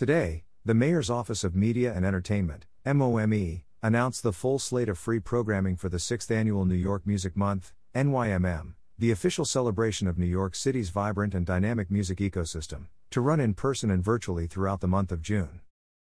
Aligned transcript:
Today, 0.00 0.44
the 0.64 0.72
Mayor's 0.72 1.10
Office 1.10 1.44
of 1.44 1.54
Media 1.54 1.92
and 1.94 2.06
Entertainment, 2.06 2.64
MOME, 2.86 3.64
announced 3.82 4.22
the 4.22 4.32
full 4.32 4.58
slate 4.58 4.88
of 4.88 4.96
free 4.96 5.20
programming 5.20 5.76
for 5.76 5.90
the 5.90 5.98
6th 5.98 6.30
annual 6.30 6.64
New 6.64 6.74
York 6.74 7.06
Music 7.06 7.36
Month, 7.36 7.74
NYMM, 7.94 8.72
the 8.98 9.10
official 9.10 9.44
celebration 9.44 10.08
of 10.08 10.16
New 10.16 10.24
York 10.24 10.54
City's 10.54 10.88
vibrant 10.88 11.34
and 11.34 11.44
dynamic 11.44 11.90
music 11.90 12.16
ecosystem, 12.16 12.86
to 13.10 13.20
run 13.20 13.40
in 13.40 13.52
person 13.52 13.90
and 13.90 14.02
virtually 14.02 14.46
throughout 14.46 14.80
the 14.80 14.88
month 14.88 15.12
of 15.12 15.20
June. 15.20 15.60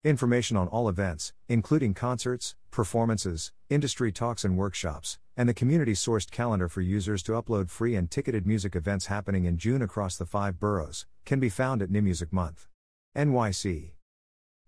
Information 0.04 0.58
on 0.58 0.68
all 0.70 0.90
events, 0.90 1.32
including 1.48 1.94
concerts, 1.94 2.56
performances, 2.72 3.52
industry 3.70 4.12
talks 4.12 4.44
and 4.44 4.58
workshops, 4.58 5.20
and 5.38 5.48
the 5.48 5.54
community 5.54 5.94
sourced 5.94 6.32
calendar 6.32 6.68
for 6.68 6.82
users 6.82 7.22
to 7.22 7.34
upload 7.34 7.70
free 7.70 7.94
and 7.94 8.10
ticketed 8.10 8.48
music 8.48 8.76
events 8.76 9.06
happening 9.06 9.46
in 9.46 9.56
June 9.56 9.84
across 9.84 10.18
the 10.18 10.26
five 10.26 10.60
boroughs, 10.60 11.06
can 11.26 11.40
be 11.40 11.48
found 11.48 11.84
at 11.84 11.90
NYMmusic 11.90 12.02
Music 12.04 12.34
Month. 12.34 12.70
NYC. 13.16 13.92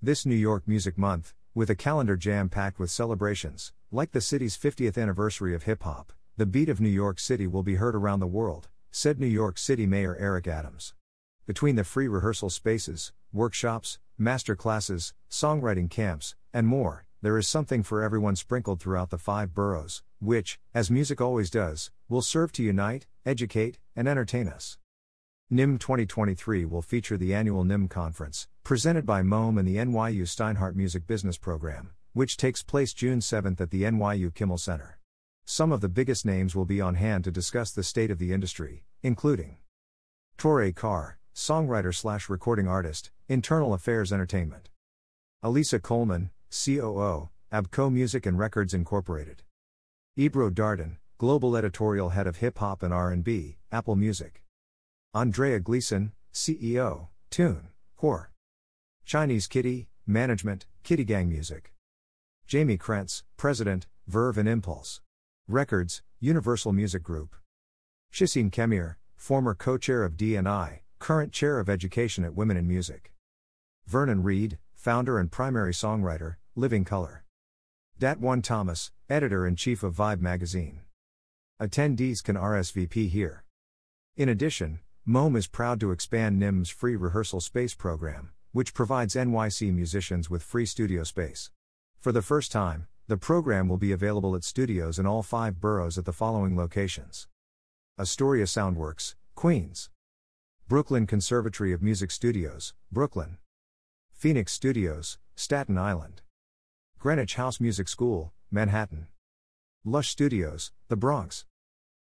This 0.03 0.23
New 0.23 0.35
York 0.35 0.67
Music 0.67 0.99
Month, 0.99 1.33
with 1.55 1.71
a 1.71 1.75
calendar 1.75 2.15
jam 2.15 2.47
packed 2.47 2.77
with 2.77 2.91
celebrations, 2.91 3.73
like 3.91 4.11
the 4.11 4.21
city's 4.21 4.55
50th 4.55 5.01
anniversary 5.01 5.55
of 5.55 5.63
hip 5.63 5.81
hop, 5.81 6.13
the 6.37 6.45
beat 6.45 6.69
of 6.69 6.79
New 6.79 6.89
York 6.89 7.17
City 7.17 7.47
will 7.47 7.63
be 7.63 7.75
heard 7.75 7.95
around 7.95 8.19
the 8.19 8.27
world, 8.27 8.67
said 8.91 9.19
New 9.19 9.25
York 9.25 9.57
City 9.57 9.87
Mayor 9.87 10.15
Eric 10.17 10.47
Adams. 10.47 10.93
Between 11.47 11.75
the 11.75 11.83
free 11.83 12.07
rehearsal 12.07 12.51
spaces, 12.51 13.11
workshops, 13.33 13.97
master 14.15 14.55
classes, 14.55 15.15
songwriting 15.27 15.89
camps, 15.89 16.35
and 16.53 16.67
more, 16.67 17.07
there 17.23 17.39
is 17.39 17.47
something 17.47 17.81
for 17.81 18.03
everyone 18.03 18.35
sprinkled 18.35 18.79
throughout 18.79 19.09
the 19.09 19.17
five 19.17 19.55
boroughs, 19.55 20.03
which, 20.19 20.59
as 20.71 20.91
music 20.91 21.19
always 21.19 21.49
does, 21.49 21.89
will 22.09 22.21
serve 22.21 22.51
to 22.51 22.61
unite, 22.61 23.07
educate, 23.25 23.79
and 23.95 24.07
entertain 24.07 24.47
us. 24.47 24.77
NYM 25.55 25.79
2023 25.79 26.65
will 26.65 26.81
feature 26.81 27.15
the 27.15 27.33
annual 27.33 27.63
NIM 27.63 27.87
conference, 27.87 28.49
presented 28.65 29.05
by 29.05 29.21
MOME 29.21 29.57
and 29.57 29.65
the 29.65 29.77
NYU 29.77 30.23
Steinhardt 30.23 30.75
Music 30.75 31.07
Business 31.07 31.37
Program, 31.37 31.91
which 32.11 32.35
takes 32.35 32.61
place 32.61 32.91
June 32.91 33.21
7 33.21 33.55
at 33.57 33.69
the 33.69 33.83
NYU 33.83 34.33
Kimmel 34.33 34.57
Center. 34.57 34.99
Some 35.45 35.71
of 35.71 35.79
the 35.79 35.87
biggest 35.87 36.25
names 36.25 36.57
will 36.57 36.65
be 36.65 36.81
on 36.81 36.95
hand 36.95 37.23
to 37.23 37.31
discuss 37.31 37.71
the 37.71 37.83
state 37.83 38.11
of 38.11 38.19
the 38.19 38.33
industry, 38.33 38.83
including 39.01 39.55
Torae 40.37 40.75
Carr, 40.75 41.19
songwriter 41.33 41.95
slash 41.95 42.27
recording 42.27 42.67
artist, 42.67 43.11
Internal 43.29 43.73
Affairs 43.73 44.11
Entertainment. 44.11 44.67
Alisa 45.41 45.81
Coleman, 45.81 46.31
COO, 46.51 47.29
ABKCO 47.53 47.93
Music 47.93 48.25
and 48.25 48.37
Records 48.37 48.73
Incorporated. 48.73 49.43
Ebro 50.17 50.49
Darden, 50.49 50.97
Global 51.17 51.55
Editorial 51.55 52.09
Head 52.09 52.27
of 52.27 52.35
Hip 52.37 52.57
Hop 52.57 52.83
and 52.83 52.93
R&B, 52.93 53.55
Apple 53.71 53.95
Music. 53.95 54.41
Andreea 55.15 55.61
Gleeson, 55.61 56.11
CEO, 56.33 57.07
Tune, 57.29 57.69
Core. 57.95 58.31
Chinese 59.05 59.47
Kitty, 59.47 59.87
Management, 60.05 60.65
Kitty 60.83 61.05
Gang 61.05 61.29
Music. 61.29 61.71
Jamie 62.47 62.77
Krents, 62.77 63.23
President, 63.37 63.87
Verve 64.07 64.37
and 64.37 64.49
Impulse. 64.49 64.99
Records, 65.47 66.01
Universal 66.19 66.73
Music 66.73 67.01
Group. 67.01 67.33
Shissine 68.11 68.51
Khemir, 68.51 68.95
former 69.15 69.55
co-chair 69.55 70.03
of 70.03 70.17
DNI, 70.17 70.79
current 70.99 71.31
chair 71.31 71.59
of 71.59 71.69
education 71.69 72.25
at 72.25 72.35
Women 72.35 72.57
in 72.57 72.67
Music. 72.67 73.13
Vernon 73.87 74.21
Reid, 74.21 74.57
founder 74.73 75.17
and 75.17 75.31
primary 75.31 75.71
songwriter, 75.71 76.35
Living 76.55 76.83
Colour. 76.83 77.23
Datwon 77.97 78.43
Thomas, 78.43 78.91
editor 79.09 79.47
in 79.47 79.55
chief 79.55 79.81
of 79.81 79.95
Vibe 79.95 80.19
magazine. 80.19 80.81
Attendees 81.61 82.21
can 82.21 82.35
RSVP 82.35 83.07
here. 83.07 83.45
In 84.17 84.27
addition, 84.27 84.79
MOME 85.07 85.35
is 85.35 85.45
proud 85.45 85.79
to 85.81 85.91
expand 85.91 86.41
NYM's 86.41 86.71
free 86.71 86.95
rehearsal 86.95 87.39
space 87.39 87.75
program, 87.75 88.31
which 88.53 88.73
provides 88.73 89.13
NYC 89.13 89.71
musicians 89.71 90.31
with 90.31 90.41
free 90.41 90.65
studio 90.65 91.03
space. 91.03 91.51
For 91.99 92.11
the 92.11 92.23
first 92.23 92.51
time, 92.51 92.87
the 93.07 93.15
program 93.15 93.67
will 93.67 93.77
be 93.77 93.91
available 93.91 94.35
at 94.35 94.43
studios 94.43 94.97
in 94.97 95.05
all 95.05 95.21
five 95.21 95.61
boroughs 95.61 95.99
at 95.99 96.05
the 96.05 96.11
following 96.11 96.57
locations 96.57 97.27
Astoria 97.99 98.45
Soundworks, 98.45 99.13
Queens. 99.35 99.91
Brooklyn 100.67 101.05
Conservatory 101.05 101.71
of 101.71 101.83
Music 101.83 102.09
Studios, 102.09 102.73
Brooklyn. 102.91 103.37
Phoenix 104.11 104.53
Studios, 104.53 105.19
Staten 105.35 105.77
Island. 105.77 106.23
Greenwich 106.97 107.35
House 107.35 107.59
Music 107.59 107.87
School, 107.87 108.33
Manhattan. 108.49 109.05
Lush 109.83 110.09
Studios, 110.09 110.71
The 110.87 110.95
Bronx. 110.95 111.45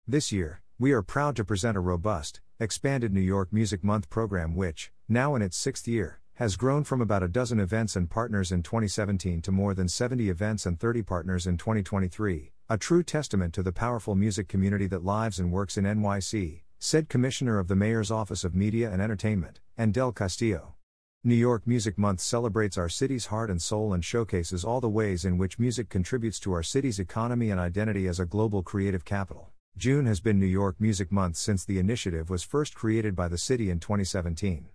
This 0.07 0.31
year, 0.31 0.61
we 0.79 0.93
are 0.93 1.01
proud 1.01 1.35
to 1.35 1.43
present 1.43 1.75
a 1.75 1.81
robust, 1.81 2.39
expanded 2.59 3.13
New 3.13 3.19
York 3.19 3.51
Music 3.51 3.83
Month 3.83 4.09
program 4.09 4.55
which, 4.55 4.91
now 5.09 5.35
in 5.35 5.41
its 5.41 5.57
sixth 5.57 5.87
year, 5.87 6.21
has 6.35 6.55
grown 6.55 6.83
from 6.83 7.01
about 7.01 7.23
a 7.23 7.27
dozen 7.27 7.59
events 7.59 7.95
and 7.95 8.09
partners 8.09 8.51
in 8.51 8.63
2017 8.63 9.41
to 9.41 9.51
more 9.51 9.73
than 9.73 9.89
70 9.89 10.29
events 10.29 10.65
and 10.65 10.79
30 10.79 11.01
partners 11.03 11.47
in 11.47 11.57
2023, 11.57 12.51
a 12.69 12.77
true 12.77 13.03
testament 13.03 13.53
to 13.53 13.61
the 13.61 13.71
powerful 13.71 14.15
music 14.15 14.47
community 14.47 14.87
that 14.87 15.03
lives 15.03 15.39
and 15.39 15.51
works 15.51 15.77
in 15.77 15.83
NYC 15.83 16.61
said 16.79 17.09
Commissioner 17.09 17.57
of 17.57 17.67
the 17.67 17.75
Mayor's 17.75 18.11
Office 18.11 18.43
of 18.43 18.53
Media 18.53 18.91
and 18.91 19.01
Entertainment, 19.01 19.59
Anne 19.75 19.91
del 19.91 20.11
Castillo. 20.11 20.75
New 21.23 21.33
York 21.33 21.65
Music 21.65 21.97
Month 21.97 22.21
celebrates 22.21 22.77
our 22.77 22.89
city's 22.89 23.25
heart 23.27 23.49
and 23.49 23.59
soul 23.59 23.91
and 23.91 24.05
showcases 24.05 24.63
all 24.63 24.79
the 24.79 24.87
ways 24.87 25.25
in 25.25 25.39
which 25.39 25.57
music 25.57 25.89
contributes 25.89 26.39
to 26.39 26.53
our 26.53 26.61
city's 26.61 26.99
economy 26.99 27.49
and 27.49 27.59
identity 27.59 28.07
as 28.07 28.19
a 28.19 28.25
global 28.25 28.61
creative 28.61 29.03
capital. 29.03 29.49
June 29.77 30.05
has 30.05 30.21
been 30.21 30.39
New 30.39 30.45
York 30.45 30.77
Music 30.79 31.11
Month 31.11 31.35
since 31.35 31.65
the 31.65 31.79
initiative 31.79 32.29
was 32.29 32.43
first 32.43 32.73
created 32.73 33.13
by 33.13 33.27
the 33.27 33.37
city 33.37 33.69
in 33.69 33.79
2017. 33.79 34.67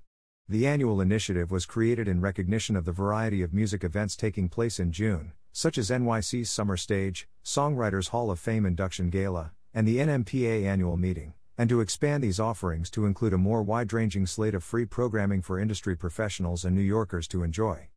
The 0.47 0.67
annual 0.67 1.01
initiative 1.01 1.51
was 1.51 1.65
created 1.65 2.07
in 2.07 2.21
recognition 2.21 2.77
of 2.77 2.85
the 2.85 2.93
variety 2.93 3.43
of 3.43 3.55
music 3.55 3.83
events 3.83 4.15
taking 4.15 4.51
place 4.51 4.79
in 4.79 4.93
June, 4.93 5.33
such 5.53 5.79
as 5.79 5.89
NYC's 5.89 6.51
Summer 6.51 6.77
Stage, 6.77 7.29
Songwriters 7.43 8.09
Hall 8.09 8.31
of 8.31 8.39
Fame 8.39 8.67
Induction 8.67 9.09
Gala, 9.09 9.53
and 9.73 9.89
the 9.89 9.97
NMPA 9.99 10.67
annual 10.67 10.99
meeting 10.99 11.33
and 11.61 11.69
to 11.69 11.83
expand 11.83 12.25
these 12.25 12.41
offerings 12.41 12.89
to 12.89 13.05
include 13.05 13.35
a 13.35 13.39
more 13.39 13.63
wide 13.63 13.93
ranging 13.93 14.25
slate 14.25 14.55
of 14.55 14.65
free 14.65 14.87
programming 14.87 15.43
for 15.43 15.59
industry 15.61 15.95
professionals 15.95 16.65
and 16.65 16.75
New 16.75 16.81
Yorkers 16.81 17.29
to 17.29 17.43
enjoy. 17.43 17.89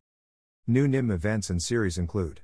New 0.66 0.86
NYM 0.86 1.10
events 1.10 1.48
and 1.48 1.62
series 1.62 1.96
include 1.96 2.42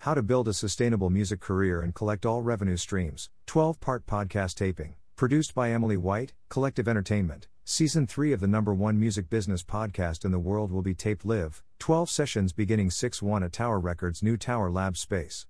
How 0.00 0.14
to 0.14 0.22
Build 0.22 0.46
a 0.46 0.52
Sustainable 0.52 1.10
Music 1.10 1.40
Career 1.40 1.80
and 1.82 1.92
Collect 1.92 2.24
All 2.24 2.40
Revenue 2.40 2.76
Streams, 2.76 3.28
12 3.46 3.80
part 3.80 4.06
podcast 4.06 4.54
taping, 4.54 4.94
produced 5.16 5.52
by 5.52 5.72
Emily 5.72 5.96
White, 5.96 6.32
Collective 6.48 6.86
Entertainment. 6.86 7.48
Season 7.64 8.06
3 8.06 8.32
of 8.32 8.38
the 8.38 8.46
number 8.46 8.72
one 8.72 9.00
music 9.00 9.28
business 9.28 9.64
podcast 9.64 10.24
in 10.24 10.30
the 10.30 10.38
world 10.38 10.70
will 10.70 10.82
be 10.82 10.94
taped 10.94 11.24
live, 11.24 11.64
12 11.80 12.08
sessions 12.08 12.52
beginning 12.52 12.90
6 12.90 13.20
1 13.20 13.42
at 13.42 13.52
Tower 13.52 13.80
Records' 13.80 14.22
new 14.22 14.36
Tower 14.36 14.70
Lab 14.70 14.96
space. 14.96 15.46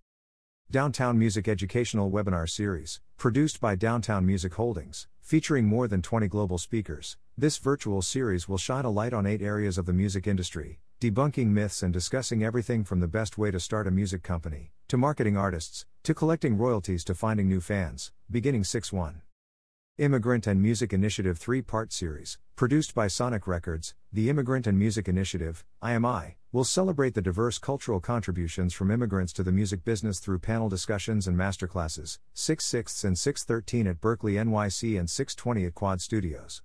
Downtown 0.70 1.18
Music 1.18 1.46
Educational 1.48 2.10
Webinar 2.10 2.48
Series, 2.48 3.00
produced 3.18 3.60
by 3.60 3.74
Downtown 3.74 4.24
Music 4.24 4.54
Holdings, 4.54 5.06
featuring 5.20 5.66
more 5.66 5.86
than 5.86 6.00
20 6.00 6.28
global 6.28 6.56
speakers. 6.56 7.18
This 7.36 7.58
virtual 7.58 8.00
series 8.00 8.48
will 8.48 8.56
shine 8.56 8.86
a 8.86 8.90
light 8.90 9.12
on 9.12 9.26
eight 9.26 9.42
areas 9.42 9.76
of 9.76 9.84
the 9.84 9.92
music 9.92 10.26
industry, 10.26 10.80
debunking 10.98 11.48
myths 11.48 11.82
and 11.82 11.92
discussing 11.92 12.42
everything 12.42 12.82
from 12.82 13.00
the 13.00 13.06
best 13.06 13.36
way 13.36 13.50
to 13.50 13.60
start 13.60 13.86
a 13.86 13.90
music 13.90 14.22
company, 14.22 14.72
to 14.88 14.96
marketing 14.96 15.36
artists, 15.36 15.84
to 16.02 16.14
collecting 16.14 16.56
royalties 16.56 17.04
to 17.04 17.14
finding 17.14 17.46
new 17.46 17.60
fans, 17.60 18.12
beginning 18.30 18.64
6 18.64 18.94
1. 18.94 19.20
Immigrant 19.98 20.46
and 20.46 20.62
Music 20.62 20.94
Initiative 20.94 21.36
3 21.36 21.60
part 21.60 21.92
series, 21.92 22.38
produced 22.54 22.94
by 22.94 23.08
Sonic 23.08 23.46
Records, 23.46 23.94
the 24.10 24.30
Immigrant 24.30 24.66
and 24.66 24.78
Music 24.78 25.06
Initiative, 25.06 25.66
IMI, 25.82 26.36
will 26.50 26.64
celebrate 26.64 27.12
the 27.12 27.20
diverse 27.20 27.58
cultural 27.58 28.00
contributions 28.00 28.72
from 28.72 28.90
immigrants 28.90 29.34
to 29.34 29.42
the 29.42 29.52
music 29.52 29.84
business 29.84 30.18
through 30.18 30.38
panel 30.38 30.70
discussions 30.70 31.28
and 31.28 31.36
masterclasses, 31.36 32.18
6 32.32 32.64
6 32.64 33.04
and 33.04 33.18
613 33.18 33.86
at 33.86 34.00
Berklee 34.00 34.42
NYC 34.42 34.98
and 34.98 35.10
620 35.10 35.66
at 35.66 35.74
Quad 35.74 36.00
Studios. 36.00 36.62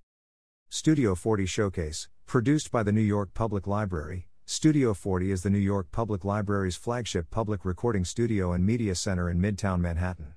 Studio 0.69 1.15
40 1.15 1.45
Showcase, 1.45 2.07
produced 2.25 2.71
by 2.71 2.83
the 2.83 2.91
New 2.91 3.01
York 3.01 3.33
Public 3.33 3.67
Library. 3.67 4.27
Studio 4.45 4.93
40 4.93 5.31
is 5.31 5.43
the 5.43 5.49
New 5.49 5.57
York 5.57 5.91
Public 5.91 6.25
Library's 6.25 6.75
flagship 6.75 7.29
public 7.29 7.65
recording 7.65 8.05
studio 8.05 8.53
and 8.53 8.65
media 8.65 8.95
center 8.95 9.29
in 9.29 9.39
Midtown 9.41 9.79
Manhattan. 9.79 10.33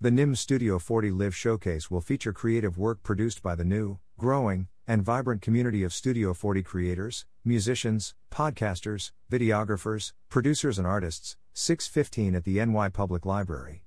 The 0.00 0.10
NYM 0.10 0.36
Studio 0.36 0.78
40 0.78 1.10
Live 1.10 1.34
Showcase 1.34 1.90
will 1.90 2.00
feature 2.00 2.32
creative 2.32 2.76
work 2.76 3.02
produced 3.02 3.42
by 3.42 3.54
the 3.54 3.64
new, 3.64 3.98
growing, 4.18 4.68
and 4.86 5.02
vibrant 5.02 5.42
community 5.42 5.82
of 5.82 5.92
Studio 5.92 6.34
40 6.34 6.62
creators, 6.62 7.26
musicians, 7.44 8.14
podcasters, 8.30 9.12
videographers, 9.30 10.12
producers, 10.28 10.78
and 10.78 10.86
artists. 10.86 11.36
615 11.56 12.34
at 12.34 12.42
the 12.42 12.64
NY 12.64 12.88
Public 12.88 13.24
Library. 13.24 13.84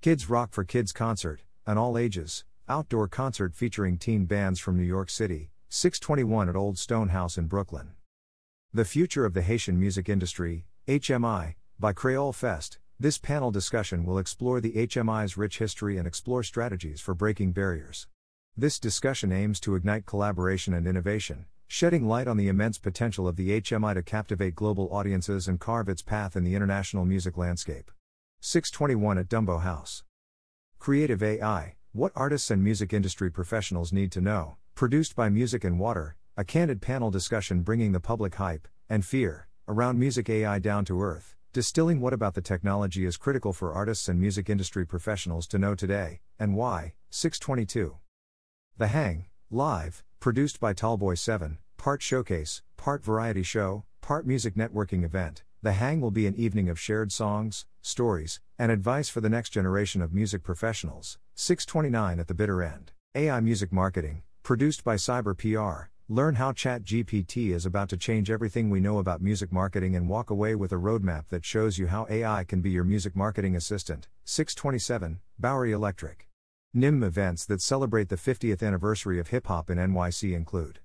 Kids 0.00 0.30
Rock 0.30 0.52
for 0.52 0.62
Kids 0.62 0.92
Concert, 0.92 1.40
an 1.66 1.76
all 1.76 1.98
ages, 1.98 2.44
outdoor 2.68 3.08
concert 3.08 3.52
featuring 3.52 3.98
teen 3.98 4.26
bands 4.26 4.60
from 4.60 4.76
New 4.76 4.84
York 4.84 5.10
City. 5.10 5.50
621 5.76 6.48
at 6.48 6.54
Old 6.54 6.78
Stone 6.78 7.08
House 7.08 7.36
in 7.36 7.48
Brooklyn. 7.48 7.94
The 8.72 8.84
Future 8.84 9.24
of 9.24 9.34
the 9.34 9.42
Haitian 9.42 9.76
Music 9.76 10.08
Industry, 10.08 10.66
HMI, 10.86 11.56
by 11.80 11.92
Creole 11.92 12.32
Fest. 12.32 12.78
This 13.00 13.18
panel 13.18 13.50
discussion 13.50 14.04
will 14.04 14.18
explore 14.18 14.60
the 14.60 14.70
HMI's 14.70 15.36
rich 15.36 15.58
history 15.58 15.98
and 15.98 16.06
explore 16.06 16.44
strategies 16.44 17.00
for 17.00 17.12
breaking 17.12 17.50
barriers. 17.50 18.06
This 18.56 18.78
discussion 18.78 19.32
aims 19.32 19.58
to 19.60 19.74
ignite 19.74 20.06
collaboration 20.06 20.74
and 20.74 20.86
innovation, 20.86 21.46
shedding 21.66 22.06
light 22.06 22.28
on 22.28 22.36
the 22.36 22.46
immense 22.46 22.78
potential 22.78 23.26
of 23.26 23.34
the 23.34 23.60
HMI 23.60 23.94
to 23.94 24.02
captivate 24.04 24.54
global 24.54 24.88
audiences 24.92 25.48
and 25.48 25.58
carve 25.58 25.88
its 25.88 26.02
path 26.02 26.36
in 26.36 26.44
the 26.44 26.54
international 26.54 27.04
music 27.04 27.36
landscape. 27.36 27.90
621 28.38 29.18
at 29.18 29.28
Dumbo 29.28 29.60
House. 29.60 30.04
Creative 30.78 31.20
AI 31.20 31.74
What 31.90 32.12
artists 32.14 32.52
and 32.52 32.62
music 32.62 32.92
industry 32.92 33.28
professionals 33.28 33.92
need 33.92 34.12
to 34.12 34.20
know, 34.20 34.56
produced 34.74 35.14
by 35.14 35.28
Music 35.28 35.62
and 35.62 35.78
Water, 35.78 36.16
a 36.36 36.44
candid 36.44 36.82
panel 36.82 37.08
discussion 37.08 37.62
bringing 37.62 37.92
the 37.92 38.00
public 38.00 38.34
hype 38.34 38.66
and 38.88 39.04
fear 39.04 39.46
around 39.68 40.00
music 40.00 40.28
AI 40.28 40.58
down 40.58 40.84
to 40.84 41.00
earth, 41.00 41.36
distilling 41.52 42.00
what 42.00 42.12
about 42.12 42.34
the 42.34 42.42
technology 42.42 43.04
is 43.04 43.16
critical 43.16 43.52
for 43.52 43.72
artists 43.72 44.08
and 44.08 44.20
music 44.20 44.50
industry 44.50 44.84
professionals 44.84 45.46
to 45.46 45.58
know 45.58 45.76
today, 45.76 46.20
and 46.40 46.56
why. 46.56 46.94
622. 47.10 47.96
The 48.76 48.88
Hang, 48.88 49.26
live, 49.48 50.02
produced 50.18 50.58
by 50.58 50.74
Tallboy 50.74 51.16
7, 51.18 51.58
part 51.76 52.02
showcase, 52.02 52.62
part 52.76 53.04
variety 53.04 53.44
show, 53.44 53.84
part 54.00 54.26
music 54.26 54.56
networking 54.56 55.04
event. 55.04 55.44
The 55.62 55.74
Hang 55.74 56.00
will 56.00 56.10
be 56.10 56.26
an 56.26 56.34
evening 56.34 56.68
of 56.68 56.80
shared 56.80 57.12
songs, 57.12 57.64
stories, 57.80 58.40
and 58.58 58.72
advice 58.72 59.08
for 59.08 59.20
the 59.20 59.30
next 59.30 59.50
generation 59.50 60.02
of 60.02 60.12
music 60.12 60.42
professionals. 60.42 61.16
629 61.36 62.18
at 62.18 62.26
the 62.26 62.34
bitter 62.34 62.60
end. 62.60 62.90
AI 63.14 63.38
Music 63.38 63.72
Marketing, 63.72 64.24
produced 64.44 64.84
by 64.84 64.94
Cyber 64.94 65.34
PR, 65.34 65.88
Learn 66.06 66.34
how 66.34 66.52
ChatGPT 66.52 67.48
is 67.48 67.64
about 67.64 67.88
to 67.88 67.96
change 67.96 68.30
everything 68.30 68.68
we 68.68 68.78
know 68.78 68.98
about 68.98 69.22
music 69.22 69.50
marketing 69.50 69.96
and 69.96 70.06
walk 70.06 70.28
away 70.28 70.54
with 70.54 70.70
a 70.70 70.74
roadmap 70.76 71.28
that 71.30 71.46
shows 71.46 71.78
you 71.78 71.86
how 71.86 72.06
AI 72.10 72.44
can 72.44 72.60
be 72.60 72.70
your 72.70 72.84
music 72.84 73.16
marketing 73.16 73.56
assistant. 73.56 74.06
627, 74.24 75.20
Bowery 75.38 75.72
Electric. 75.72 76.28
NIM 76.74 77.02
events 77.02 77.46
that 77.46 77.62
celebrate 77.62 78.10
the 78.10 78.16
50th 78.16 78.62
anniversary 78.62 79.18
of 79.18 79.28
hip 79.28 79.46
hop 79.46 79.70
in 79.70 79.78
NYC 79.78 80.34
include 80.34 80.80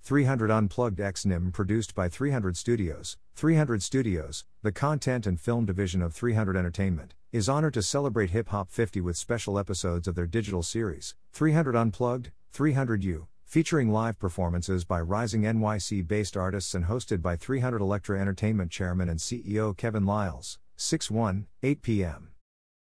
300 0.00 0.50
Unplugged 0.50 0.98
X 0.98 1.26
NIM 1.26 1.52
produced 1.52 1.94
by 1.94 2.08
300 2.08 2.56
Studios. 2.56 3.18
300 3.34 3.82
Studios, 3.82 4.46
the 4.62 4.72
content 4.72 5.26
and 5.26 5.38
film 5.38 5.66
division 5.66 6.00
of 6.00 6.14
300 6.14 6.56
Entertainment, 6.56 7.12
is 7.32 7.50
honored 7.50 7.74
to 7.74 7.82
celebrate 7.82 8.30
Hip 8.30 8.48
Hop 8.48 8.70
50 8.70 9.02
with 9.02 9.18
special 9.18 9.58
episodes 9.58 10.08
of 10.08 10.14
their 10.14 10.26
digital 10.26 10.62
series, 10.62 11.14
300 11.34 11.76
Unplugged, 11.76 12.30
300 12.52 13.04
U, 13.04 13.28
featuring 13.44 13.90
live 13.90 14.18
performances 14.18 14.84
by 14.84 15.00
rising 15.00 15.42
NYC 15.42 16.06
based 16.06 16.36
artists 16.36 16.74
and 16.74 16.86
hosted 16.86 17.22
by 17.22 17.36
300 17.36 17.80
Elektra 17.80 18.20
Entertainment 18.20 18.70
Chairman 18.70 19.08
and 19.08 19.18
CEO 19.18 19.76
Kevin 19.76 20.04
Liles, 20.04 20.58
6 20.76 21.10
1, 21.10 21.46
8 21.62 21.82
p.m. 21.82 22.28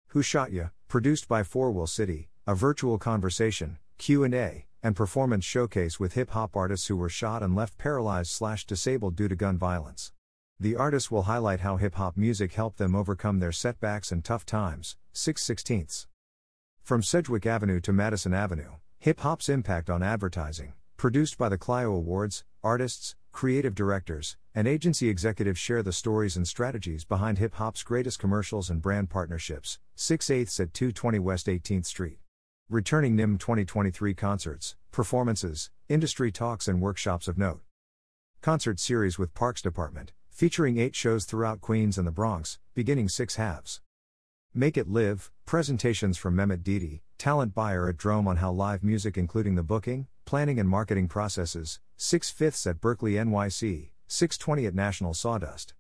Who 0.09 0.23
Shot 0.23 0.53
Ya, 0.53 0.69
produced 0.89 1.29
by 1.29 1.43
Four 1.43 1.73
Will 1.73 1.87
City, 1.87 2.31
a 2.47 2.55
virtual 2.55 2.99
conversation, 2.99 3.79
Q&A, 3.99 4.67
and 4.83 4.97
performance 4.97 5.45
showcase 5.45 5.99
with 5.99 6.15
hip 6.15 6.31
hop 6.31 6.57
artists 6.57 6.87
who 6.87 6.97
were 6.97 7.09
shot 7.09 7.43
and 7.43 7.55
left 7.55 7.77
paralyzed 7.79 8.31
slash 8.31 8.65
disabled 8.65 9.17
due 9.17 9.29
to 9.29 9.37
gun 9.37 9.59
violence. 9.59 10.13
The 10.61 10.77
artists 10.77 11.11
will 11.11 11.23
highlight 11.23 11.61
how 11.61 11.77
hip 11.77 11.97
hop 11.97 12.17
music 12.17 12.55
helped 12.55 12.79
them 12.79 12.95
overcome 12.95 13.39
their 13.39 13.53
setbacks 13.53 14.11
and 14.11 14.25
tough 14.25 14.47
times. 14.47 14.97
6 15.13 15.45
16ths. 15.45 16.07
From 16.83 17.03
Sedgwick 17.03 17.45
Avenue 17.45 17.81
to 17.81 17.93
Madison 17.93 18.33
Avenue, 18.33 18.71
Hip 19.01 19.21
Hop's 19.21 19.49
Impact 19.49 19.89
on 19.89 20.03
Advertising, 20.03 20.73
produced 20.97 21.39
by 21.39 21.49
the 21.49 21.57
Clio 21.57 21.93
Awards, 21.93 22.43
artists, 22.65 23.15
creative 23.31 23.73
directors, 23.73 24.37
and 24.57 24.67
agency 24.67 25.09
executives 25.09 25.61
share 25.61 25.85
the 25.85 25.93
stories 25.93 26.37
and 26.37 26.49
strategies 26.49 27.05
behind 27.05 27.39
hip 27.39 27.55
hop's 27.55 27.85
greatest 27.85 28.19
commercials 28.19 28.69
and 28.69 28.83
brand 28.83 29.09
partnerships. 29.09 29.79
6 29.95 30.31
eighths 30.31 30.59
at 30.59 30.75
220 30.75 31.21
West 31.21 31.47
18th 31.47 31.87
Street. 31.87 32.19
Returning 32.69 33.15
NIM 33.15 33.39
2023 33.39 34.15
concerts, 34.15 34.75
performances, 34.91 35.71
industry 35.89 36.33
talks, 36.33 36.67
and 36.67 36.81
workshops 36.81 37.29
of 37.29 37.39
note. 37.39 37.61
Concert 38.43 38.81
series 38.81 39.17
with 39.17 39.33
Parks 39.33 39.63
Department, 39.63 40.11
featuring 40.29 40.77
eight 40.77 40.97
shows 40.97 41.25
throughout 41.25 41.61
Queens 41.61 41.99
and 41.99 42.07
the 42.07 42.11
Bronx, 42.11 42.59
beginning 42.75 43.09
six 43.09 43.37
halves. 43.37 43.81
Make 44.55 44.79
It 44.79 44.89
Live, 44.89 45.31
presentations 45.45 46.17
from 46.17 46.35
Mehmet 46.35 46.63
Dede, 46.63 47.01
talent 47.19 47.55
buyer 47.55 47.87
at 47.87 47.99
Drom 47.99 48.27
on 48.27 48.39
how 48.39 48.51
live 48.51 48.83
music, 48.83 49.19
including 49.19 49.57
the 49.57 49.63
booking, 49.63 50.07
planning, 50.25 50.59
and 50.59 50.67
marketing 50.67 51.07
processes, 51.07 51.81
6 51.99 52.31
fifths 52.31 52.67
at 52.67 52.81
Berklee 52.81 53.23
NYC, 53.23 53.91
620 54.07 54.67
at 54.67 54.75
National 54.75 55.13
Sawdust. 55.13 55.75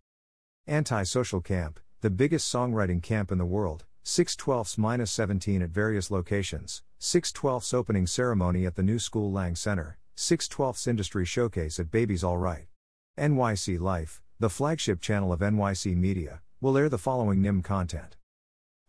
Anti 0.67 1.03
Social 1.05 1.41
Camp, 1.41 1.81
the 2.03 2.11
biggest 2.11 2.53
songwriting 2.53 3.03
camp 3.03 3.33
in 3.33 3.39
the 3.39 3.47
world, 3.47 3.87
6 4.03 4.37
12 4.37 4.69
17 5.07 5.63
at 5.63 5.71
various 5.71 6.11
locations, 6.11 6.83
6 6.99 7.33
12 7.33 7.73
opening 7.73 8.07
ceremony 8.07 8.67
at 8.67 8.77
the 8.77 8.83
New 8.83 8.99
School 8.99 9.33
Lang 9.33 9.57
Center, 9.57 9.99
6 10.15 10.47
12 10.47 10.87
industry 10.87 11.25
showcase 11.25 11.81
at 11.81 11.91
Baby's 11.91 12.23
All 12.23 12.37
Right. 12.37 12.67
NYC 13.19 13.81
Life, 13.81 14.21
the 14.39 14.51
flagship 14.51 15.01
channel 15.01 15.33
of 15.33 15.41
NYC 15.41 15.97
Media, 15.97 16.43
will 16.61 16.77
air 16.77 16.91
the 16.91 16.99
following 16.99 17.41
NIM 17.41 17.63
content. 17.63 18.18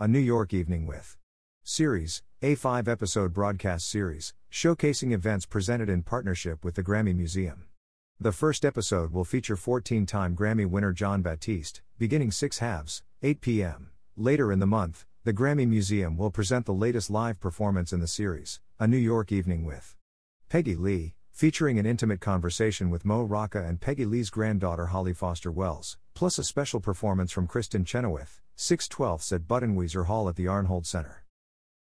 A 0.01 0.07
New 0.07 0.19
York 0.19 0.53
Evening 0.53 0.87
with 0.87 1.17
Series, 1.61 2.23
a 2.41 2.55
five 2.55 2.87
episode 2.87 3.33
broadcast 3.33 3.89
series, 3.89 4.33
showcasing 4.49 5.11
events 5.11 5.45
presented 5.45 5.89
in 5.89 6.03
partnership 6.03 6.63
with 6.63 6.75
the 6.75 6.83
Grammy 6.83 7.13
Museum. 7.13 7.65
The 8.17 8.31
first 8.31 8.63
episode 8.63 9.11
will 9.11 9.25
feature 9.25 9.57
14 9.57 10.05
time 10.05 10.37
Grammy 10.37 10.65
winner 10.65 10.93
Jon 10.93 11.21
Batiste, 11.21 11.81
beginning 11.97 12.31
6 12.31 12.59
halves, 12.59 13.03
8 13.21 13.41
p.m. 13.41 13.91
Later 14.15 14.53
in 14.53 14.59
the 14.59 14.65
month, 14.65 15.05
the 15.25 15.33
Grammy 15.33 15.67
Museum 15.67 16.15
will 16.15 16.31
present 16.31 16.65
the 16.65 16.73
latest 16.73 17.09
live 17.09 17.41
performance 17.41 17.91
in 17.91 17.99
the 17.99 18.07
series, 18.07 18.61
A 18.79 18.87
New 18.87 18.95
York 18.95 19.33
Evening 19.33 19.65
with 19.65 19.97
Peggy 20.47 20.77
Lee, 20.77 21.15
featuring 21.39 21.79
an 21.79 21.85
intimate 21.85 22.19
conversation 22.19 22.89
with 22.89 23.05
Mo 23.05 23.23
Rocca 23.23 23.63
and 23.63 23.79
Peggy 23.79 24.03
Lee's 24.03 24.29
granddaughter 24.29 24.87
Holly 24.87 25.13
Foster 25.13 25.49
Wells, 25.49 25.97
plus 26.13 26.37
a 26.37 26.43
special 26.43 26.81
performance 26.81 27.31
from 27.31 27.47
Kristin 27.47 27.85
Chenoweth, 27.85 28.41
6 28.57 28.89
12 28.89 29.31
at 29.31 29.41
Buttenwieser 29.43 30.07
Hall 30.07 30.27
at 30.27 30.35
the 30.35 30.47
Arnhold 30.47 30.85
Center. 30.85 31.23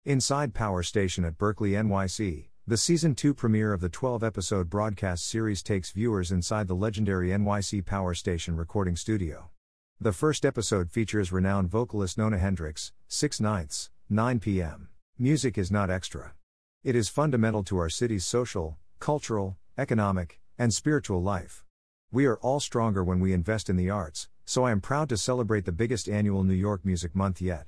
Inside 0.06 0.54
Power 0.54 0.84
Station 0.84 1.25
at 1.25 1.40
Berklee, 1.40 1.72
NYC, 1.72 2.50
the 2.68 2.78
season 2.78 3.16
2 3.16 3.34
premiere 3.34 3.74
of 3.74 3.81
the 3.81 3.90
12 3.90 4.24
episode 4.24 4.69
broadcast 4.69 5.28
series 5.28 5.63
takes 5.63 5.90
viewers 5.90 6.31
inside 6.31 6.68
the 6.68 6.75
legendary 6.75 7.30
NYC 7.30 7.84
Power 7.84 8.13
Station 8.13 8.56
recording 8.56 8.95
studio. 8.95 9.50
The 10.00 10.13
first 10.13 10.45
episode 10.45 10.92
features 10.92 11.31
renowned 11.31 11.72
vocalist 11.72 12.19
Nona 12.19 12.38
Hendryx, 12.38 12.92
6 13.07 13.42
ninths, 13.42 13.90
9 14.12 14.42
p.m. 14.42 14.90
Music 15.18 15.57
is 15.57 15.72
not 15.72 15.90
extra. 15.90 16.36
It 16.84 16.95
is 16.95 17.10
fundamental 17.10 17.63
to 17.63 17.80
our 17.80 17.90
city's 17.90 18.25
social, 18.25 18.78
cultural, 19.00 19.57
economic, 19.78 20.42
and 20.57 20.74
spiritual 20.74 21.24
life. 21.24 21.63
We 22.12 22.25
are 22.25 22.38
all 22.38 22.60
stronger 22.60 23.01
when 23.01 23.22
we 23.22 23.31
invest 23.31 23.69
in 23.69 23.78
the 23.78 23.90
arts, 23.90 24.28
so 24.44 24.66
I 24.66 24.71
am 24.71 24.81
proud 24.81 25.07
to 25.09 25.18
celebrate 25.18 25.64
the 25.64 25.71
biggest 25.71 26.09
annual 26.09 26.44
New 26.44 26.54
York 26.54 26.83
Music 26.83 27.16
Month 27.16 27.42
yet. 27.42 27.68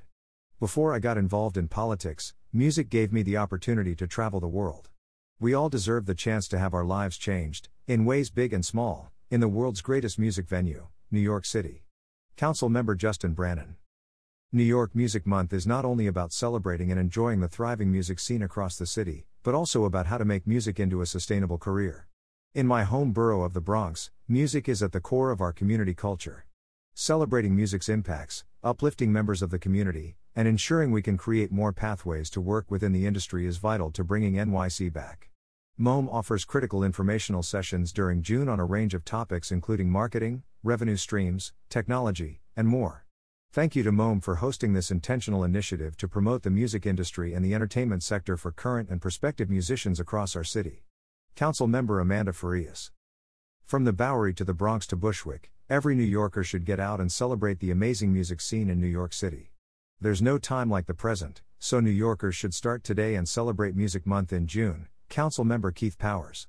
Before 0.59 0.93
I 0.93 0.99
got 0.99 1.17
involved 1.17 1.55
in 1.55 1.69
politics, 1.69 2.33
music 2.51 2.89
gave 2.89 3.13
me 3.13 3.23
the 3.23 3.37
opportunity 3.37 3.95
to 3.95 4.07
travel 4.07 4.41
the 4.41 4.47
world. 4.47 4.89
We 5.39 5.53
all 5.53 5.69
deserve 5.69 6.05
the 6.05 6.15
chance 6.15 6.49
to 6.49 6.59
have 6.59 6.73
our 6.73 6.83
lives 6.83 7.17
changed, 7.17 7.69
in 7.87 8.03
ways 8.03 8.29
big 8.29 8.51
and 8.51 8.65
small, 8.65 9.11
in 9.29 9.39
the 9.39 9.47
world's 9.47 9.81
greatest 9.81 10.19
music 10.19 10.49
venue, 10.49 10.87
New 11.11 11.21
York 11.21 11.45
City. 11.45 11.85
Council 12.35 12.67
Member 12.67 12.95
Justin 12.95 13.33
Brannan. 13.33 13.77
New 14.51 14.63
York 14.63 14.91
Music 14.93 15.25
Month 15.25 15.53
is 15.53 15.65
not 15.65 15.85
only 15.85 16.07
about 16.07 16.33
celebrating 16.33 16.91
and 16.91 16.99
enjoying 16.99 17.39
the 17.39 17.47
thriving 17.47 17.89
music 17.89 18.19
scene 18.19 18.43
across 18.43 18.75
the 18.75 18.85
city, 18.85 19.27
but 19.43 19.55
also 19.55 19.85
about 19.85 20.07
how 20.07 20.17
to 20.17 20.25
make 20.25 20.45
music 20.45 20.79
into 20.79 21.01
a 21.01 21.05
sustainable 21.05 21.57
career. 21.57 22.07
In 22.53 22.67
my 22.67 22.83
home 22.83 23.11
borough 23.11 23.43
of 23.43 23.53
the 23.53 23.61
Bronx, 23.61 24.11
music 24.27 24.67
is 24.67 24.83
at 24.83 24.91
the 24.91 24.99
core 24.99 25.31
of 25.31 25.41
our 25.41 25.53
community 25.53 25.93
culture. 25.93 26.45
Celebrating 26.93 27.55
music's 27.55 27.89
impacts, 27.89 28.43
uplifting 28.63 29.11
members 29.11 29.41
of 29.41 29.49
the 29.49 29.59
community, 29.59 30.17
and 30.35 30.47
ensuring 30.47 30.91
we 30.91 31.01
can 31.01 31.17
create 31.17 31.51
more 31.51 31.73
pathways 31.73 32.29
to 32.29 32.41
work 32.41 32.69
within 32.69 32.91
the 32.91 33.05
industry 33.05 33.45
is 33.45 33.57
vital 33.57 33.91
to 33.91 34.03
bringing 34.03 34.33
NYC 34.33 34.91
back. 34.91 35.29
MOM 35.77 36.09
offers 36.09 36.45
critical 36.45 36.83
informational 36.83 37.41
sessions 37.41 37.91
during 37.91 38.21
June 38.21 38.47
on 38.47 38.59
a 38.59 38.65
range 38.65 38.93
of 38.93 39.03
topics 39.03 39.51
including 39.51 39.89
marketing, 39.89 40.43
revenue 40.63 40.97
streams, 40.97 41.53
technology, 41.69 42.41
and 42.55 42.67
more. 42.67 43.05
Thank 43.53 43.75
you 43.75 43.83
to 43.83 43.91
MOME 43.91 44.21
for 44.21 44.35
hosting 44.35 44.71
this 44.71 44.91
intentional 44.91 45.43
initiative 45.43 45.97
to 45.97 46.07
promote 46.07 46.43
the 46.43 46.49
music 46.49 46.85
industry 46.85 47.33
and 47.33 47.43
the 47.43 47.53
entertainment 47.53 48.01
sector 48.01 48.37
for 48.37 48.53
current 48.53 48.87
and 48.89 49.01
prospective 49.01 49.49
musicians 49.49 49.99
across 49.99 50.37
our 50.37 50.43
city. 50.45 50.85
Council 51.35 51.67
member 51.67 51.99
Amanda 51.99 52.31
Farias. 52.31 52.91
From 53.65 53.83
the 53.83 53.91
Bowery 53.91 54.33
to 54.35 54.45
the 54.45 54.53
Bronx 54.53 54.87
to 54.87 54.95
Bushwick, 54.95 55.51
every 55.69 55.95
New 55.95 56.05
Yorker 56.05 56.45
should 56.45 56.63
get 56.63 56.79
out 56.79 57.01
and 57.01 57.11
celebrate 57.11 57.59
the 57.59 57.71
amazing 57.71 58.13
music 58.13 58.39
scene 58.39 58.69
in 58.69 58.79
New 58.79 58.87
York 58.87 59.11
City. 59.11 59.51
There's 59.99 60.21
no 60.21 60.37
time 60.37 60.69
like 60.69 60.85
the 60.85 60.93
present, 60.93 61.41
so 61.59 61.81
New 61.81 61.89
Yorkers 61.89 62.37
should 62.37 62.53
start 62.53 62.85
today 62.85 63.15
and 63.15 63.27
celebrate 63.27 63.75
Music 63.75 64.07
Month 64.07 64.31
in 64.31 64.47
June. 64.47 64.87
Council 65.09 65.43
member 65.43 65.73
Keith 65.73 65.97
Powers. 65.97 66.47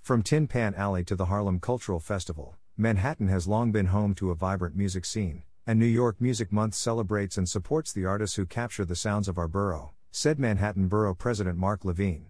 From 0.00 0.22
Tin 0.22 0.46
Pan 0.46 0.76
Alley 0.76 1.02
to 1.06 1.16
the 1.16 1.24
Harlem 1.26 1.58
Cultural 1.58 1.98
Festival, 1.98 2.54
Manhattan 2.76 3.26
has 3.26 3.48
long 3.48 3.72
been 3.72 3.86
home 3.86 4.14
to 4.14 4.30
a 4.30 4.36
vibrant 4.36 4.76
music 4.76 5.04
scene, 5.04 5.42
and 5.70 5.78
New 5.78 5.86
York 5.86 6.20
Music 6.20 6.50
Month 6.50 6.74
celebrates 6.74 7.38
and 7.38 7.48
supports 7.48 7.92
the 7.92 8.04
artists 8.04 8.34
who 8.34 8.44
capture 8.44 8.84
the 8.84 8.96
sounds 8.96 9.28
of 9.28 9.38
our 9.38 9.46
borough, 9.46 9.92
said 10.10 10.36
Manhattan 10.36 10.88
Borough 10.88 11.14
President 11.14 11.56
Mark 11.56 11.84
Levine. 11.84 12.26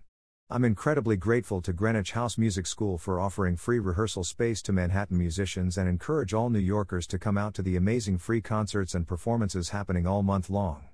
I'm 0.51 0.63
incredibly 0.63 1.17
grateful 1.17 1.63
to 1.63 1.73
Greenwich 1.73 2.13
House 2.13 2.37
Music 2.37 2.67
School 2.67 2.99
for 2.99 3.19
offering 3.19 3.57
free 3.57 3.79
rehearsal 3.79 4.25
space 4.25 4.61
to 4.61 4.75
Manhattan 4.75 5.17
musicians 5.17 5.79
and 5.79 5.89
encourage 5.89 6.35
all 6.35 6.51
New 6.51 6.59
Yorkers 6.59 7.07
to 7.07 7.19
come 7.19 7.39
out 7.39 7.55
to 7.55 7.63
the 7.63 7.77
amazing 7.77 8.19
free 8.19 8.43
concerts 8.43 8.95
and 8.95 9.09
performances 9.09 9.71
happening 9.71 10.07
all 10.07 10.23
month 10.23 10.51
long. 10.51 10.85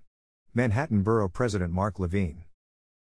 Manhattan 0.55 1.03
Borough 1.03 1.29
President 1.29 1.73
Mark 1.73 1.99
Levine. 1.99 2.45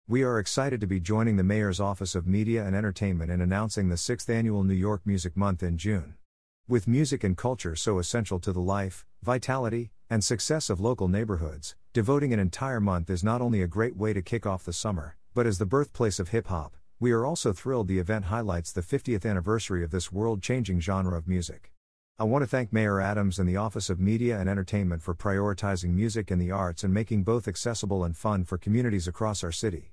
We 0.08 0.22
are 0.22 0.38
excited 0.38 0.80
to 0.80 0.86
be 0.86 1.00
joining 1.00 1.38
the 1.38 1.44
Mayor's 1.44 1.80
Office 1.80 2.14
of 2.14 2.28
Media 2.28 2.64
and 2.64 2.76
Entertainment 2.76 3.32
in 3.32 3.42
announcing 3.42 3.90
the 3.90 3.96
6th 3.96 4.30
annual 4.30 4.64
New 4.64 4.76
York 4.76 5.02
Music 5.06 5.36
Month 5.36 5.64
in 5.64 5.80
June. 5.80 6.18
With 6.66 6.88
music 6.88 7.26
and 7.26 7.36
culture 7.36 7.76
so 7.76 8.00
essential 8.00 8.40
to 8.40 8.54
the 8.54 8.62
life, 8.62 9.06
vitality, 9.22 9.92
and 10.10 10.24
success 10.24 10.70
of 10.70 10.80
local 10.80 11.10
neighborhoods, 11.10 11.76
devoting 11.92 12.32
an 12.32 12.40
entire 12.40 12.80
month 12.80 13.10
is 13.10 13.22
not 13.22 13.42
only 13.42 13.62
a 13.62 13.68
great 13.68 13.98
way 13.98 14.14
to 14.14 14.22
kick 14.22 14.46
off 14.46 14.64
the 14.64 14.72
summer, 14.72 15.18
but 15.34 15.46
as 15.46 15.58
the 15.58 15.66
birthplace 15.66 16.22
of 16.22 16.30
hip 16.30 16.48
hop, 16.48 16.78
we 17.02 17.12
are 17.12 17.26
also 17.26 17.52
thrilled 17.52 17.90
the 17.90 18.00
event 18.00 18.26
highlights 18.26 18.72
the 18.72 18.82
50th 18.82 19.30
anniversary 19.30 19.84
of 19.84 19.92
this 19.92 20.10
world 20.10 20.42
changing 20.42 20.80
genre 20.80 21.18
of 21.18 21.28
music. 21.28 21.74
I 22.18 22.24
want 22.24 22.44
to 22.44 22.48
thank 22.48 22.72
Mayor 22.72 23.02
Adams 23.02 23.40
and 23.40 23.50
the 23.50 23.58
Office 23.58 23.90
of 23.90 24.00
Media 24.00 24.40
and 24.40 24.48
Entertainment 24.48 25.02
for 25.02 25.14
prioritizing 25.14 25.90
music 25.90 26.32
and 26.32 26.42
the 26.42 26.52
arts 26.52 26.86
and 26.86 26.94
making 26.94 27.24
both 27.24 27.46
accessible 27.46 28.06
and 28.06 28.16
fun 28.16 28.46
for 28.46 28.58
communities 28.58 29.06
across 29.06 29.44
our 29.44 29.52
city. 29.52 29.92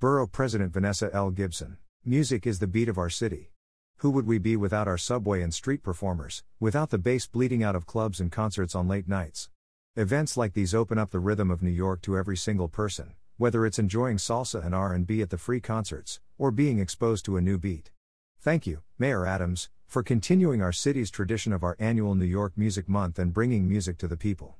Borough 0.00 0.26
President 0.26 0.72
Vanessa 0.72 1.10
L. 1.12 1.30
Gibson 1.30 1.76
Music 2.06 2.46
is 2.46 2.58
the 2.58 2.66
beat 2.66 2.88
of 2.88 2.96
our 2.96 3.10
city. 3.10 3.50
Who 4.00 4.10
would 4.10 4.26
we 4.26 4.36
be 4.36 4.56
without 4.56 4.86
our 4.86 4.98
subway 4.98 5.40
and 5.40 5.54
street 5.54 5.82
performers, 5.82 6.44
without 6.60 6.90
the 6.90 6.98
bass 6.98 7.26
bleeding 7.26 7.62
out 7.62 7.74
of 7.74 7.86
clubs 7.86 8.20
and 8.20 8.30
concerts 8.30 8.74
on 8.74 8.86
late 8.86 9.08
nights? 9.08 9.48
Events 9.96 10.36
like 10.36 10.52
these 10.52 10.74
open 10.74 10.98
up 10.98 11.12
the 11.12 11.18
rhythm 11.18 11.50
of 11.50 11.62
New 11.62 11.70
York 11.70 12.02
to 12.02 12.18
every 12.18 12.36
single 12.36 12.68
person, 12.68 13.14
whether 13.38 13.64
it's 13.64 13.78
enjoying 13.78 14.18
salsa 14.18 14.62
and 14.62 14.74
R&B 14.74 15.22
at 15.22 15.30
the 15.30 15.38
free 15.38 15.60
concerts 15.60 16.20
or 16.36 16.50
being 16.50 16.78
exposed 16.78 17.24
to 17.24 17.38
a 17.38 17.40
new 17.40 17.56
beat. 17.56 17.90
Thank 18.38 18.66
you, 18.66 18.82
Mayor 18.98 19.24
Adams, 19.24 19.70
for 19.86 20.02
continuing 20.02 20.60
our 20.60 20.72
city's 20.72 21.10
tradition 21.10 21.54
of 21.54 21.64
our 21.64 21.74
annual 21.78 22.14
New 22.14 22.26
York 22.26 22.52
Music 22.54 22.90
Month 22.90 23.18
and 23.18 23.32
bringing 23.32 23.66
music 23.66 23.96
to 23.96 24.06
the 24.06 24.18
people. 24.18 24.56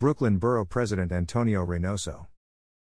Brooklyn 0.00 0.38
Borough 0.38 0.64
President 0.64 1.12
Antonio 1.12 1.64
Reynoso. 1.64 2.26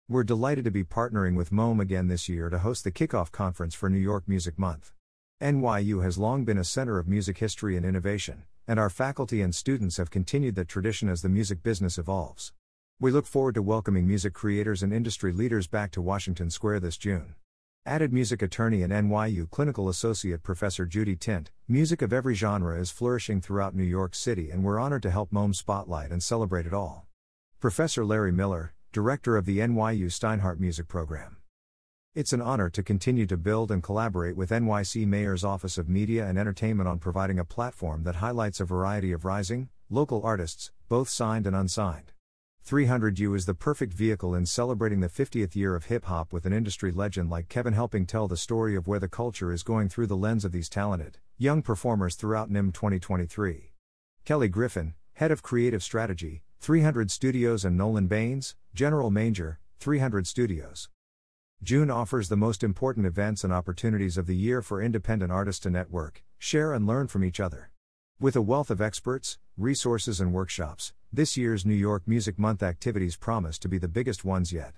We're 0.06 0.22
delighted 0.22 0.66
to 0.66 0.70
be 0.70 0.84
partnering 0.84 1.34
with 1.34 1.50
MOME 1.50 1.80
again 1.80 2.08
this 2.08 2.28
year 2.28 2.50
to 2.50 2.58
host 2.58 2.84
the 2.84 2.92
kickoff 2.92 3.32
conference 3.32 3.74
for 3.74 3.88
New 3.88 3.98
York 3.98 4.24
Music 4.26 4.58
Month. 4.58 4.92
NYU 5.40 6.02
has 6.02 6.18
long 6.18 6.44
been 6.44 6.58
a 6.58 6.64
center 6.64 6.98
of 6.98 7.06
music 7.06 7.38
history 7.38 7.76
and 7.76 7.86
innovation, 7.86 8.42
and 8.66 8.80
our 8.80 8.90
faculty 8.90 9.40
and 9.40 9.54
students 9.54 9.96
have 9.96 10.10
continued 10.10 10.56
that 10.56 10.66
tradition 10.66 11.08
as 11.08 11.22
the 11.22 11.28
music 11.28 11.62
business 11.62 11.96
evolves. 11.96 12.52
We 12.98 13.12
look 13.12 13.24
forward 13.24 13.54
to 13.54 13.62
welcoming 13.62 14.04
music 14.04 14.34
creators 14.34 14.82
and 14.82 14.92
industry 14.92 15.32
leaders 15.32 15.68
back 15.68 15.92
to 15.92 16.02
Washington 16.02 16.50
Square 16.50 16.80
this 16.80 16.98
June. 16.98 17.36
Added 17.86 18.12
music 18.12 18.42
attorney 18.42 18.82
and 18.82 18.92
NYU 18.92 19.48
clinical 19.48 19.88
associate 19.88 20.42
Professor 20.42 20.86
Judy 20.86 21.14
Tint, 21.14 21.52
music 21.68 22.02
of 22.02 22.12
every 22.12 22.34
genre 22.34 22.76
is 22.76 22.90
flourishing 22.90 23.40
throughout 23.40 23.76
New 23.76 23.84
York 23.84 24.16
City, 24.16 24.50
and 24.50 24.64
we're 24.64 24.80
honored 24.80 25.04
to 25.04 25.10
help 25.12 25.30
MOM 25.30 25.54
spotlight 25.54 26.10
and 26.10 26.20
celebrate 26.20 26.66
it 26.66 26.74
all. 26.74 27.06
Professor 27.60 28.04
Larry 28.04 28.32
Miller, 28.32 28.74
director 28.90 29.36
of 29.36 29.44
the 29.44 29.58
NYU 29.58 30.06
Steinhardt 30.06 30.58
Music 30.58 30.88
Program. 30.88 31.37
It's 32.14 32.32
an 32.32 32.40
honor 32.40 32.70
to 32.70 32.82
continue 32.82 33.26
to 33.26 33.36
build 33.36 33.70
and 33.70 33.82
collaborate 33.82 34.34
with 34.34 34.48
NYC 34.48 35.06
Mayor's 35.06 35.44
Office 35.44 35.76
of 35.76 35.90
Media 35.90 36.26
and 36.26 36.38
Entertainment 36.38 36.88
on 36.88 36.98
providing 36.98 37.38
a 37.38 37.44
platform 37.44 38.02
that 38.04 38.16
highlights 38.16 38.60
a 38.60 38.64
variety 38.64 39.12
of 39.12 39.26
rising, 39.26 39.68
local 39.90 40.22
artists, 40.22 40.72
both 40.88 41.10
signed 41.10 41.46
and 41.46 41.54
unsigned. 41.54 42.12
300U 42.66 43.36
is 43.36 43.44
the 43.44 43.54
perfect 43.54 43.92
vehicle 43.92 44.34
in 44.34 44.46
celebrating 44.46 45.00
the 45.00 45.08
50th 45.08 45.54
year 45.54 45.74
of 45.74 45.84
hip 45.84 46.06
hop 46.06 46.32
with 46.32 46.46
an 46.46 46.52
industry 46.52 46.90
legend 46.90 47.28
like 47.28 47.50
Kevin 47.50 47.74
helping 47.74 48.06
tell 48.06 48.26
the 48.26 48.36
story 48.38 48.74
of 48.74 48.88
where 48.88 48.98
the 48.98 49.06
culture 49.06 49.52
is 49.52 49.62
going 49.62 49.90
through 49.90 50.06
the 50.06 50.16
lens 50.16 50.46
of 50.46 50.52
these 50.52 50.70
talented, 50.70 51.18
young 51.36 51.60
performers 51.60 52.14
throughout 52.14 52.50
NYM 52.50 52.72
2023. 52.72 53.74
Kelly 54.24 54.48
Griffin, 54.48 54.94
Head 55.12 55.30
of 55.30 55.42
Creative 55.42 55.82
Strategy, 55.82 56.42
300 56.60 57.10
Studios, 57.10 57.66
and 57.66 57.76
Nolan 57.76 58.06
Baines, 58.06 58.56
General 58.74 59.10
Manager, 59.10 59.60
300 59.78 60.26
Studios. 60.26 60.88
June 61.60 61.90
offers 61.90 62.28
the 62.28 62.36
most 62.36 62.62
important 62.62 63.04
events 63.04 63.42
and 63.42 63.52
opportunities 63.52 64.16
of 64.16 64.26
the 64.26 64.36
year 64.36 64.62
for 64.62 64.80
independent 64.80 65.32
artists 65.32 65.60
to 65.60 65.68
network, 65.68 66.22
share, 66.38 66.72
and 66.72 66.86
learn 66.86 67.08
from 67.08 67.24
each 67.24 67.40
other. 67.40 67.72
With 68.20 68.36
a 68.36 68.42
wealth 68.42 68.70
of 68.70 68.80
experts, 68.80 69.38
resources, 69.56 70.20
and 70.20 70.32
workshops, 70.32 70.92
this 71.12 71.36
year's 71.36 71.66
New 71.66 71.74
York 71.74 72.04
Music 72.06 72.38
Month 72.38 72.62
activities 72.62 73.16
promise 73.16 73.58
to 73.58 73.68
be 73.68 73.76
the 73.76 73.88
biggest 73.88 74.24
ones 74.24 74.52
yet. 74.52 74.74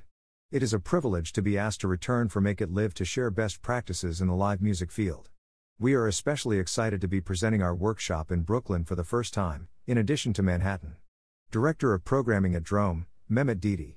It 0.50 0.62
is 0.62 0.72
a 0.72 0.80
privilege 0.80 1.34
to 1.34 1.42
be 1.42 1.58
asked 1.58 1.82
to 1.82 1.88
return 1.88 2.30
for 2.30 2.40
Make 2.40 2.62
It 2.62 2.72
Live 2.72 2.94
to 2.94 3.04
share 3.04 3.30
best 3.30 3.60
practices 3.60 4.22
in 4.22 4.28
the 4.28 4.34
live 4.34 4.62
music 4.62 4.90
field. 4.90 5.28
We 5.78 5.92
are 5.92 6.06
especially 6.06 6.58
excited 6.58 7.02
to 7.02 7.08
be 7.08 7.20
presenting 7.20 7.62
our 7.62 7.74
workshop 7.74 8.32
in 8.32 8.40
Brooklyn 8.40 8.84
for 8.84 8.94
the 8.94 9.04
first 9.04 9.34
time, 9.34 9.68
in 9.86 9.98
addition 9.98 10.32
to 10.32 10.42
Manhattan. 10.42 10.96
Director 11.50 11.92
of 11.92 12.04
Programming 12.04 12.54
at 12.54 12.62
Drom, 12.62 13.06
Mehmet 13.30 13.60
Dede. 13.60 13.96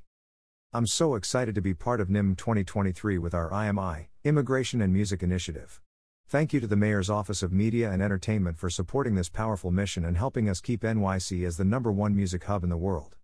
I'm 0.75 0.87
so 0.87 1.13
excited 1.13 1.53
to 1.53 1.61
be 1.61 1.75
part 1.75 2.01
of 2.01 2.07
NYM 2.07 2.35
2023 2.35 3.19
with 3.19 3.35
our 3.35 3.51
IMI, 3.51 4.07
Immigration 4.23 4.81
and 4.81 4.91
Music 4.91 5.21
Initiative. 5.21 5.79
Thank 6.27 6.51
you 6.51 6.59
to 6.61 6.65
the 6.65 6.75
Mayor's 6.75 7.11
Office 7.11 7.43
of 7.43 7.53
Media 7.53 7.91
and 7.91 8.01
Entertainment 8.01 8.57
for 8.57 8.71
supporting 8.71 9.13
this 9.13 9.29
powerful 9.29 9.69
mission 9.69 10.03
and 10.03 10.17
helping 10.17 10.49
us 10.49 10.61
keep 10.61 10.81
NYC 10.81 11.45
as 11.45 11.57
the 11.57 11.63
number 11.63 11.91
one 11.91 12.15
music 12.15 12.45
hub 12.45 12.63
in 12.63 12.71
the 12.71 12.75
world. 12.75 13.17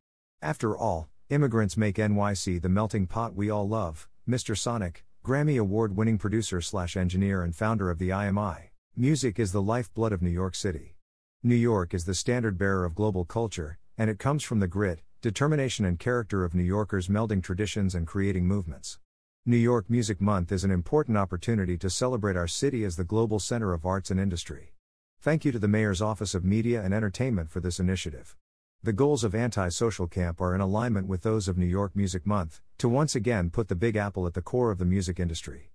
After 0.44 0.78
all, 0.78 1.10
immigrants 1.32 1.76
make 1.76 1.96
NYC 1.96 2.62
the 2.62 2.70
melting 2.70 3.08
pot 3.08 3.34
we 3.34 3.50
all 3.50 3.68
love. 3.68 4.08
Mr. 4.30 4.56
Sonic, 4.56 5.04
Grammy 5.26 5.60
Award 5.60 5.98
winning 5.98 6.20
producer 6.20 6.62
slash 6.62 6.96
engineer 6.96 7.42
and 7.42 7.56
founder 7.56 7.90
of 7.90 7.98
the 7.98 8.10
IMI. 8.10 8.70
Music 8.96 9.40
is 9.40 9.54
the 9.54 9.62
lifeblood 9.64 10.14
of 10.14 10.22
New 10.22 10.30
York 10.30 10.54
City. 10.54 10.98
New 11.42 11.56
York 11.56 11.96
is 11.96 12.06
the 12.06 12.14
standard 12.14 12.60
bearer 12.60 12.86
of 12.86 12.94
global 12.94 13.26
culture, 13.26 13.80
and 13.98 14.08
it 14.08 14.20
comes 14.20 14.44
from 14.44 14.60
the 14.60 14.68
grit, 14.68 15.02
determination, 15.22 15.84
and 15.84 16.00
character 16.00 16.46
of 16.46 16.56
New 16.56 16.64
Yorkers 16.64 17.10
melding 17.10 17.44
traditions 17.44 17.94
and 17.94 18.08
creating 18.08 18.46
movements. 18.46 19.00
New 19.46 19.58
York 19.58 19.90
Music 19.90 20.22
Month 20.22 20.52
is 20.52 20.64
an 20.64 20.72
important 20.72 21.18
opportunity 21.18 21.78
to 21.78 21.90
celebrate 21.90 22.38
our 22.38 22.48
city 22.48 22.86
as 22.86 22.96
the 22.96 23.04
global 23.04 23.38
center 23.38 23.74
of 23.74 23.86
arts 23.86 24.12
and 24.12 24.20
industry. 24.20 24.74
Thank 25.20 25.44
you 25.44 25.52
to 25.52 25.60
the 25.60 25.68
Mayor's 25.68 26.02
Office 26.02 26.34
of 26.34 26.46
Media 26.46 26.82
and 26.82 26.94
Entertainment 26.94 27.50
for 27.50 27.60
this 27.60 27.82
initiative. 27.82 28.38
The 28.82 28.94
goals 28.94 29.26
of 29.26 29.36
Anti-Social 29.36 30.08
Camp 30.08 30.40
are 30.40 30.56
in 30.56 30.62
alignment 30.62 31.08
with 31.08 31.24
those 31.24 31.50
of 31.50 31.58
New 31.58 31.66
York 31.66 31.94
Music 31.94 32.26
Month, 32.26 32.62
to 32.78 32.88
once 32.88 33.14
again 33.14 33.50
put 33.50 33.68
the 33.68 33.76
Big 33.76 33.98
Apple 33.98 34.26
at 34.26 34.36
the 34.36 34.42
core 34.42 34.72
of 34.72 34.78
the 34.78 34.86
music 34.86 35.20
industry. 35.20 35.72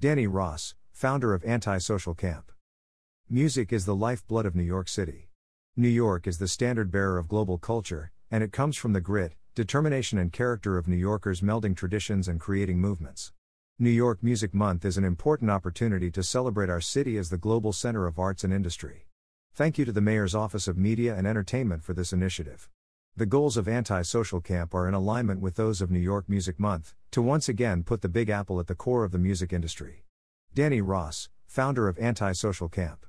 Danny 0.00 0.26
Ross, 0.26 0.74
founder 0.90 1.34
of 1.34 1.44
Anti-Social 1.44 2.14
Camp. 2.14 2.50
Music 3.30 3.72
is 3.72 3.84
the 3.84 3.94
lifeblood 3.94 4.46
of 4.46 4.56
New 4.56 4.64
York 4.64 4.88
City. 4.88 5.28
New 5.76 5.86
York 5.86 6.26
is 6.26 6.38
the 6.38 6.48
standard 6.48 6.90
bearer 6.90 7.18
of 7.18 7.28
global 7.28 7.58
culture, 7.58 8.10
and 8.30 8.42
it 8.42 8.52
comes 8.52 8.76
from 8.76 8.92
the 8.92 9.00
grit, 9.00 9.34
determination 9.54 10.18
and 10.18 10.32
character 10.32 10.78
of 10.78 10.86
New 10.86 10.96
Yorkers 10.96 11.40
melding 11.40 11.76
traditions 11.76 12.28
and 12.28 12.38
creating 12.38 12.78
movements. 12.78 13.32
New 13.78 13.90
York 13.90 14.22
Music 14.22 14.52
Month 14.52 14.84
is 14.84 14.98
an 14.98 15.04
important 15.04 15.50
opportunity 15.50 16.10
to 16.10 16.22
celebrate 16.22 16.68
our 16.68 16.80
city 16.80 17.16
as 17.16 17.30
the 17.30 17.38
global 17.38 17.72
center 17.72 18.06
of 18.06 18.18
arts 18.18 18.44
and 18.44 18.52
industry. 18.52 19.06
Thank 19.54 19.78
you 19.78 19.84
to 19.84 19.92
the 19.92 20.00
Mayor's 20.00 20.34
Office 20.34 20.68
of 20.68 20.76
Media 20.76 21.14
and 21.16 21.26
Entertainment 21.26 21.82
for 21.82 21.94
this 21.94 22.12
initiative. 22.12 22.68
The 23.16 23.26
goals 23.26 23.56
of 23.56 23.66
Anti-Social 23.66 24.40
Camp 24.40 24.74
are 24.74 24.86
in 24.86 24.94
alignment 24.94 25.40
with 25.40 25.56
those 25.56 25.80
of 25.80 25.90
New 25.90 25.98
York 25.98 26.28
Music 26.28 26.60
Month, 26.60 26.94
to 27.10 27.22
once 27.22 27.48
again 27.48 27.82
put 27.82 28.02
the 28.02 28.08
Big 28.08 28.30
Apple 28.30 28.60
at 28.60 28.68
the 28.68 28.76
core 28.76 29.04
of 29.04 29.10
the 29.10 29.18
music 29.18 29.52
industry. 29.52 30.04
Danny 30.54 30.80
Ross, 30.80 31.28
founder 31.46 31.88
of 31.88 31.98
Anti-Social 31.98 32.68
Camp. 32.68 33.04